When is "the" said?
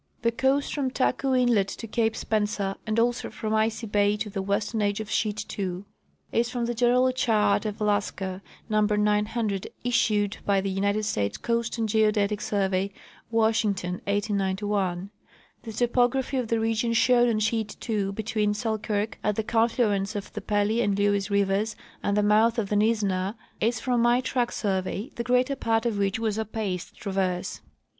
0.23-0.31, 4.31-4.41, 6.65-6.73, 10.59-10.71, 15.61-15.71, 16.47-16.59, 19.35-19.43, 20.33-20.41, 22.17-22.23, 22.69-22.75, 25.13-25.23